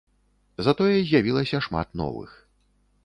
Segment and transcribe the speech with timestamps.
[0.67, 2.31] Затое з'явілася шмат новых.